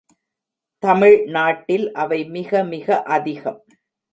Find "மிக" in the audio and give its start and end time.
2.29-2.63, 2.63-3.01